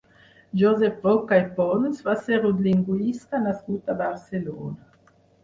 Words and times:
Josep 0.61 1.03
Roca 1.07 1.37
i 1.41 1.43
Pons 1.59 1.99
va 2.07 2.15
ser 2.23 2.39
un 2.53 2.65
lingüista 2.69 3.43
nascut 3.45 3.95
a 3.95 3.99
Barcelona. 4.03 5.17